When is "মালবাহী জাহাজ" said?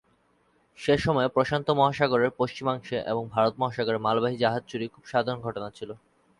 3.97-4.63